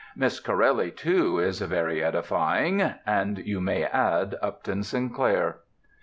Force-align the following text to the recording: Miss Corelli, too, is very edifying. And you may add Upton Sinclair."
Miss 0.15 0.39
Corelli, 0.39 0.89
too, 0.89 1.37
is 1.37 1.61
very 1.61 2.03
edifying. 2.03 2.81
And 3.05 3.37
you 3.37 3.61
may 3.61 3.83
add 3.83 4.33
Upton 4.41 4.81
Sinclair." 4.81 5.57